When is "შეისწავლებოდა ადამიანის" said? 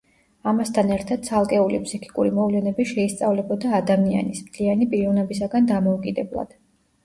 2.93-4.43